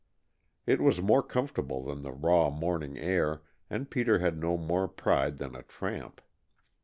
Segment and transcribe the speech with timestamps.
[0.65, 5.37] It was more comfortable than the raw morning air, and Peter had no more pride
[5.37, 6.21] than a tramp.